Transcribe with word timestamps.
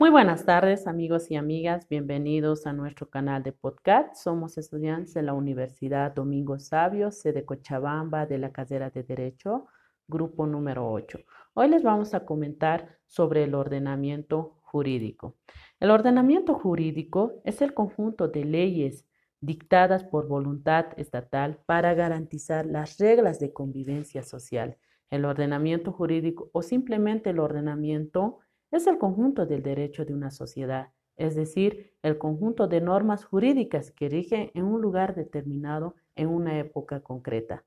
Muy 0.00 0.08
buenas 0.08 0.46
tardes, 0.46 0.86
amigos 0.86 1.30
y 1.30 1.36
amigas. 1.36 1.86
Bienvenidos 1.86 2.66
a 2.66 2.72
nuestro 2.72 3.10
canal 3.10 3.42
de 3.42 3.52
podcast. 3.52 4.14
Somos 4.14 4.56
estudiantes 4.56 5.12
de 5.12 5.22
la 5.22 5.34
Universidad 5.34 6.14
Domingo 6.14 6.58
Sabio, 6.58 7.10
sede 7.10 7.44
Cochabamba, 7.44 8.24
de 8.24 8.38
la 8.38 8.50
carrera 8.50 8.88
de 8.88 9.02
Derecho, 9.02 9.66
grupo 10.08 10.46
número 10.46 10.90
8. 10.90 11.18
Hoy 11.52 11.68
les 11.68 11.82
vamos 11.82 12.14
a 12.14 12.24
comentar 12.24 12.96
sobre 13.04 13.44
el 13.44 13.54
ordenamiento 13.54 14.56
jurídico. 14.62 15.36
El 15.80 15.90
ordenamiento 15.90 16.54
jurídico 16.54 17.42
es 17.44 17.60
el 17.60 17.74
conjunto 17.74 18.28
de 18.28 18.46
leyes 18.46 19.04
dictadas 19.42 20.02
por 20.04 20.28
voluntad 20.28 20.86
estatal 20.96 21.58
para 21.66 21.92
garantizar 21.92 22.64
las 22.64 22.96
reglas 22.96 23.38
de 23.38 23.52
convivencia 23.52 24.22
social. 24.22 24.78
El 25.10 25.26
ordenamiento 25.26 25.92
jurídico 25.92 26.48
o 26.54 26.62
simplemente 26.62 27.28
el 27.28 27.38
ordenamiento 27.38 28.38
es 28.70 28.86
el 28.86 28.98
conjunto 28.98 29.46
del 29.46 29.62
derecho 29.62 30.04
de 30.04 30.14
una 30.14 30.30
sociedad, 30.30 30.90
es 31.16 31.34
decir, 31.34 31.92
el 32.02 32.18
conjunto 32.18 32.66
de 32.66 32.80
normas 32.80 33.24
jurídicas 33.24 33.90
que 33.90 34.08
rigen 34.08 34.50
en 34.54 34.64
un 34.64 34.80
lugar 34.80 35.14
determinado 35.14 35.94
en 36.16 36.28
una 36.28 36.58
época 36.58 37.00
concreta. 37.00 37.64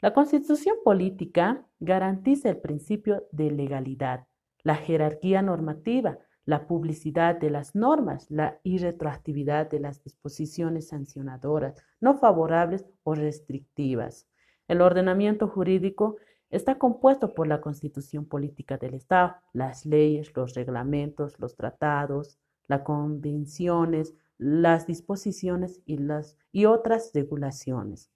La 0.00 0.12
constitución 0.12 0.76
política 0.84 1.66
garantiza 1.78 2.48
el 2.48 2.58
principio 2.58 3.26
de 3.32 3.50
legalidad, 3.50 4.26
la 4.62 4.76
jerarquía 4.76 5.42
normativa, 5.42 6.18
la 6.44 6.66
publicidad 6.66 7.36
de 7.36 7.50
las 7.50 7.74
normas, 7.74 8.30
la 8.30 8.58
irretroactividad 8.62 9.70
de 9.70 9.80
las 9.80 10.02
disposiciones 10.02 10.88
sancionadoras, 10.88 11.74
no 12.00 12.18
favorables 12.18 12.86
o 13.02 13.14
restrictivas. 13.14 14.26
El 14.66 14.80
ordenamiento 14.80 15.48
jurídico 15.48 16.16
Está 16.50 16.78
compuesto 16.78 17.32
por 17.32 17.46
la 17.46 17.60
constitución 17.60 18.24
política 18.24 18.76
del 18.76 18.94
Estado, 18.94 19.36
las 19.52 19.86
leyes, 19.86 20.34
los 20.34 20.54
reglamentos, 20.54 21.38
los 21.38 21.54
tratados, 21.54 22.38
las 22.66 22.82
convenciones, 22.82 24.14
las 24.36 24.86
disposiciones 24.86 25.80
y, 25.86 25.98
las, 25.98 26.36
y 26.50 26.64
otras 26.64 27.12
regulaciones. 27.14 28.10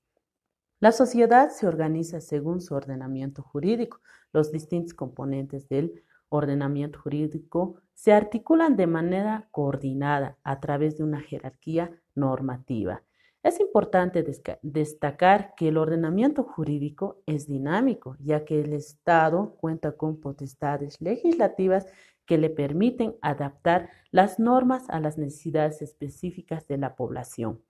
La 0.80 0.90
sociedad 0.90 1.50
se 1.50 1.68
organiza 1.68 2.20
según 2.20 2.60
su 2.60 2.74
ordenamiento 2.74 3.42
jurídico. 3.42 4.00
Los 4.32 4.50
distintos 4.50 4.94
componentes 4.94 5.68
del 5.68 6.02
ordenamiento 6.28 7.00
jurídico 7.00 7.76
se 7.94 8.12
articulan 8.12 8.76
de 8.76 8.88
manera 8.88 9.48
coordinada 9.52 10.38
a 10.42 10.58
través 10.58 10.98
de 10.98 11.04
una 11.04 11.20
jerarquía 11.20 11.92
normativa 12.16 13.04
es 13.44 13.60
importante 13.60 14.24
destacar 14.62 15.54
que 15.54 15.68
el 15.68 15.76
ordenamiento 15.76 16.44
jurídico 16.44 17.22
es 17.26 17.46
dinámico, 17.46 18.16
ya 18.18 18.46
que 18.46 18.58
el 18.62 18.72
Estado 18.72 19.54
cuenta 19.60 19.92
con 19.92 20.18
potestades 20.18 20.98
legislativas 21.02 21.86
que 22.24 22.38
le 22.38 22.48
permiten 22.48 23.16
adaptar 23.20 23.90
las 24.10 24.38
normas 24.38 24.88
a 24.88 24.98
las 24.98 25.18
necesidades 25.18 25.82
específicas 25.82 26.66
de 26.68 26.78
la 26.78 26.96
población. 26.96 27.60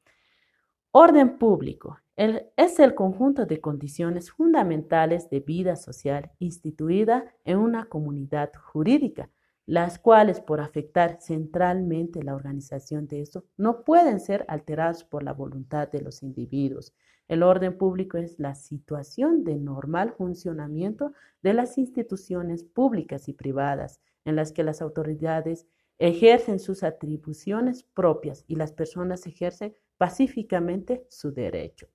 Orden 0.92 1.38
público 1.38 1.98
es 2.14 2.78
el 2.78 2.94
conjunto 2.94 3.44
de 3.44 3.60
condiciones 3.60 4.30
fundamentales 4.30 5.28
de 5.28 5.40
vida 5.40 5.74
social 5.74 6.30
instituida 6.38 7.34
en 7.44 7.58
una 7.58 7.86
comunidad 7.86 8.52
jurídica 8.54 9.28
las 9.66 9.98
cuales 9.98 10.40
por 10.40 10.60
afectar 10.60 11.18
centralmente 11.20 12.22
la 12.22 12.34
organización 12.34 13.06
de 13.06 13.20
esto 13.20 13.44
no 13.56 13.82
pueden 13.82 14.20
ser 14.20 14.44
alteradas 14.48 15.04
por 15.04 15.22
la 15.22 15.32
voluntad 15.32 15.88
de 15.88 16.02
los 16.02 16.22
individuos. 16.22 16.94
El 17.28 17.42
orden 17.42 17.78
público 17.78 18.18
es 18.18 18.38
la 18.38 18.54
situación 18.54 19.44
de 19.44 19.56
normal 19.56 20.12
funcionamiento 20.12 21.12
de 21.42 21.54
las 21.54 21.78
instituciones 21.78 22.64
públicas 22.64 23.28
y 23.28 23.32
privadas 23.32 24.00
en 24.26 24.36
las 24.36 24.52
que 24.52 24.64
las 24.64 24.82
autoridades 24.82 25.66
ejercen 25.98 26.58
sus 26.58 26.82
atribuciones 26.82 27.82
propias 27.82 28.44
y 28.46 28.56
las 28.56 28.72
personas 28.72 29.26
ejercen 29.26 29.74
pacíficamente 29.96 31.06
su 31.08 31.32
derecho. 31.32 31.88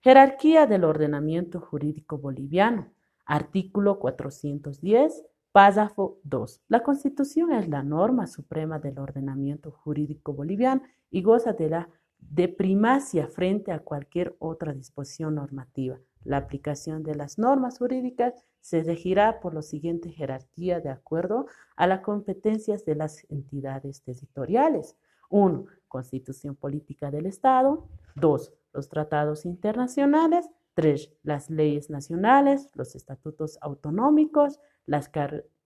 Jerarquía 0.00 0.66
del 0.66 0.84
ordenamiento 0.84 1.60
jurídico 1.60 2.18
boliviano. 2.18 2.92
Artículo 3.24 3.98
410 3.98 5.24
Párrafo 5.52 6.20
2. 6.22 6.62
La 6.68 6.82
Constitución 6.84 7.52
es 7.52 7.68
la 7.68 7.82
norma 7.82 8.28
suprema 8.28 8.78
del 8.78 9.00
ordenamiento 9.00 9.72
jurídico 9.72 10.32
boliviano 10.32 10.82
y 11.10 11.22
goza 11.22 11.52
de 11.54 11.68
la 11.68 11.88
de 12.20 12.48
primacia 12.48 13.26
frente 13.26 13.72
a 13.72 13.80
cualquier 13.80 14.36
otra 14.38 14.72
disposición 14.72 15.34
normativa. 15.34 15.98
La 16.22 16.36
aplicación 16.36 17.02
de 17.02 17.16
las 17.16 17.38
normas 17.38 17.78
jurídicas 17.78 18.34
se 18.60 18.84
regirá 18.84 19.40
por 19.40 19.54
la 19.54 19.62
siguiente 19.62 20.10
jerarquía 20.10 20.80
de 20.80 20.90
acuerdo 20.90 21.46
a 21.76 21.86
las 21.86 22.00
competencias 22.00 22.84
de 22.84 22.94
las 22.94 23.24
entidades 23.30 24.02
territoriales. 24.02 24.96
1. 25.30 25.64
Constitución 25.88 26.54
política 26.54 27.10
del 27.10 27.26
Estado. 27.26 27.88
2. 28.16 28.52
Los 28.72 28.88
tratados 28.88 29.46
internacionales. 29.46 30.48
3. 30.80 31.12
Las 31.24 31.50
leyes 31.50 31.90
nacionales, 31.90 32.70
los 32.74 32.96
estatutos 32.96 33.58
autonómicos, 33.60 34.60
las 34.86 35.10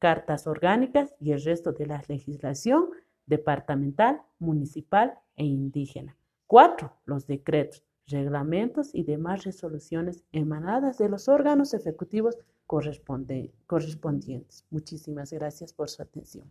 cartas 0.01 0.49
orgánicas 0.49 1.15
y 1.21 1.31
el 1.31 1.41
resto 1.41 1.73
de 1.73 1.87
la 1.87 2.03
legislación 2.09 2.91
departamental, 3.27 4.23
municipal 4.41 5.15
e 5.37 5.45
indígena. 5.45 6.17
4. 6.49 6.93
Los 7.05 7.29
decretos, 7.29 7.85
reglamentos 8.09 8.93
y 8.93 9.05
demás 9.05 9.45
resoluciones 9.45 10.25
emanadas 10.33 10.99
de 10.99 11.09
los 11.09 11.29
órganos 11.29 11.75
ejecutivos 11.75 12.37
correspondientes. 12.67 14.67
Muchísimas 14.71 15.33
gracias 15.33 15.73
por 15.73 15.91
su 15.91 16.03
atención. 16.03 16.51